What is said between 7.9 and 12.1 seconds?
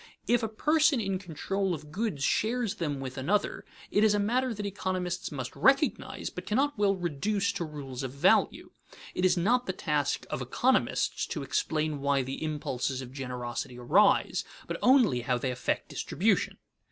of value. It is not the task of economists to explain